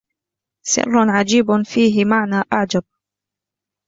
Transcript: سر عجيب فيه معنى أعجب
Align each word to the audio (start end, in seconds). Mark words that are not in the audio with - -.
سر 0.63 1.07
عجيب 1.09 1.45
فيه 1.65 2.05
معنى 2.05 2.43
أعجب 2.53 2.83